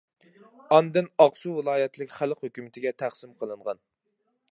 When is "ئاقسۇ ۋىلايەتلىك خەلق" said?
1.25-2.41